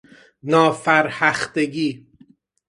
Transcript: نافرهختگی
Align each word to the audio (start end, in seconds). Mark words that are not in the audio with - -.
نافرهختگی 0.43 2.07